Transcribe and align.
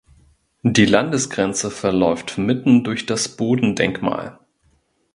Die 0.63 0.87
Landesgrenze 0.87 1.69
verläuft 1.69 2.39
mitten 2.39 2.83
durch 2.83 3.05
das 3.05 3.29
Bodendenkmal. 3.37 4.39